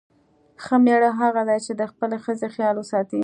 [0.63, 3.19] ښه میړه هغه دی چې د خپلې ښځې خیال وساتي.